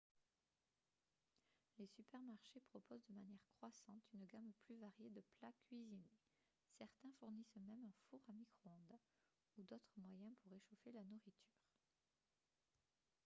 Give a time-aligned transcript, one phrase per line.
[1.77, 6.09] les supermarchés proposent de manière croissante une gamme plus variée de plats cuisinés
[6.79, 8.97] certains fournissent même un four à micro-ondes
[9.59, 11.59] ou d'autres moyens pour réchauffer la nourriture